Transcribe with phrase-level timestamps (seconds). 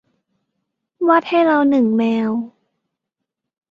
[1.07, 2.31] วาดให้เราหนึ่งแมว